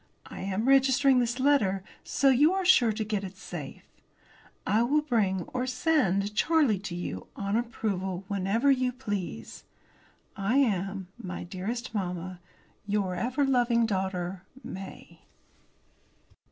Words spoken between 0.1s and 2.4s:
I am registering this letter, so